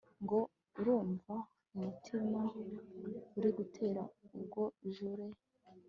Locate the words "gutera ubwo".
3.57-4.61